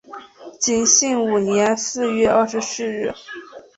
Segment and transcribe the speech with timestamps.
[0.59, 2.31] 景兴五年四月十
[2.87, 3.15] 二日。